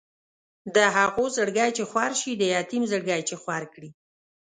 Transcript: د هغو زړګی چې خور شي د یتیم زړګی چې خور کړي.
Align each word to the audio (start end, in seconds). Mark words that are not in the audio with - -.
د 0.75 0.77
هغو 0.95 1.25
زړګی 1.37 1.69
چې 1.77 1.83
خور 1.89 2.11
شي 2.21 2.31
د 2.37 2.43
یتیم 2.55 2.83
زړګی 2.91 3.21
چې 3.29 3.35
خور 3.41 3.63
کړي. 3.73 3.89